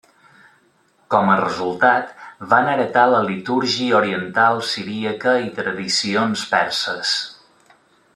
Com 1.15 1.27
a 1.33 1.35
resultat, 1.41 2.07
van 2.53 2.71
heretar 2.71 3.03
la 3.11 3.19
litúrgia 3.27 3.95
oriental 3.99 4.63
siríaca 4.71 5.35
i 5.43 5.53
tradicions 5.59 6.47
perses. 6.55 7.13